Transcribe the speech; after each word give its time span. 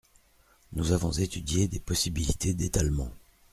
Nous 0.73 0.93
avons 0.93 1.11
étudié 1.11 1.67
des 1.67 1.79
possibilités 1.79 2.55
d’étalement. 2.55 3.11